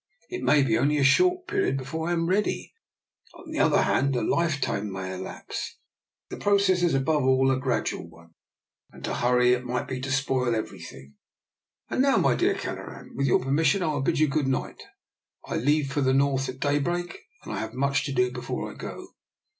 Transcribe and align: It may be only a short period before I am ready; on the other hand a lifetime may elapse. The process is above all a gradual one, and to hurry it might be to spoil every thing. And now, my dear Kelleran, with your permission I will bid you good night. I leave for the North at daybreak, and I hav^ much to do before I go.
It 0.31 0.41
may 0.41 0.63
be 0.63 0.79
only 0.79 0.97
a 0.97 1.03
short 1.03 1.45
period 1.45 1.77
before 1.77 2.09
I 2.09 2.13
am 2.13 2.27
ready; 2.27 2.73
on 3.35 3.51
the 3.51 3.59
other 3.59 3.83
hand 3.83 4.15
a 4.15 4.23
lifetime 4.23 4.91
may 4.91 5.13
elapse. 5.13 5.77
The 6.31 6.37
process 6.37 6.81
is 6.81 6.95
above 6.95 7.23
all 7.23 7.51
a 7.51 7.59
gradual 7.59 8.09
one, 8.09 8.31
and 8.91 9.03
to 9.03 9.13
hurry 9.13 9.53
it 9.53 9.63
might 9.63 9.87
be 9.87 10.01
to 10.01 10.11
spoil 10.11 10.55
every 10.55 10.81
thing. 10.81 11.17
And 11.87 12.01
now, 12.01 12.17
my 12.17 12.33
dear 12.33 12.55
Kelleran, 12.55 13.09
with 13.15 13.27
your 13.27 13.43
permission 13.43 13.83
I 13.83 13.93
will 13.93 14.01
bid 14.01 14.17
you 14.17 14.27
good 14.27 14.47
night. 14.47 14.81
I 15.45 15.57
leave 15.57 15.93
for 15.93 16.01
the 16.01 16.15
North 16.15 16.49
at 16.49 16.59
daybreak, 16.59 17.19
and 17.43 17.53
I 17.53 17.61
hav^ 17.63 17.75
much 17.75 18.03
to 18.05 18.11
do 18.11 18.31
before 18.31 18.71
I 18.71 18.73
go. 18.73 19.09